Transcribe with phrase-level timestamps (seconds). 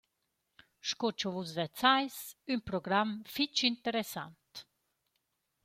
[0.89, 2.17] Sco cha Vus vezzais,
[2.51, 4.53] ün program fich interessant.